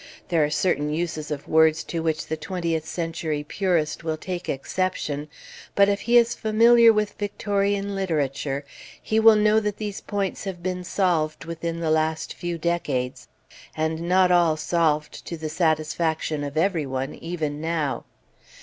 There 0.29 0.43
are 0.43 0.49
certain 0.49 0.89
uses 0.91 1.29
of 1.29 1.47
words 1.47 1.83
to 1.83 2.01
which 2.01 2.25
the 2.25 2.35
twentieth 2.35 2.87
century 2.87 3.43
purist 3.43 4.03
will 4.03 4.17
take 4.17 4.49
exception; 4.49 5.27
but 5.75 5.89
if 5.89 6.01
he 6.01 6.17
is 6.17 6.33
familiar 6.33 6.91
with 6.91 7.13
Victorian 7.19 7.93
literature 7.93 8.65
he 8.99 9.19
will 9.19 9.35
know 9.35 9.59
that 9.59 9.77
these 9.77 10.01
points 10.01 10.45
have 10.45 10.63
been 10.63 10.83
solved 10.83 11.45
within 11.45 11.81
the 11.81 11.91
last 11.91 12.33
few 12.33 12.57
decades 12.57 13.27
and 13.77 14.01
not 14.01 14.31
all 14.31 14.57
solved 14.57 15.23
to 15.27 15.37
the 15.37 15.49
satisfaction 15.49 16.43
of 16.43 16.57
everyone, 16.57 17.13
even 17.13 17.61
now. 17.61 18.03